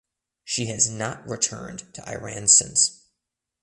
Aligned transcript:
She 0.43 0.65
has 0.65 0.89
not 0.89 1.27
returned 1.29 1.93
to 1.93 2.09
Iran 2.09 2.47
since. 2.47 3.03